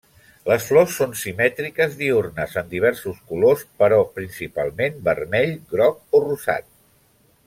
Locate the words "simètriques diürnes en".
1.23-2.71